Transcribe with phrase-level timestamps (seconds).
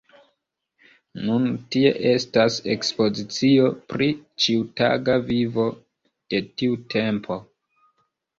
[1.25, 1.43] Nun
[1.75, 4.09] tie estas ekspozicio pri
[4.47, 5.67] ĉiutaga vivo
[6.35, 7.39] de tiu tempo.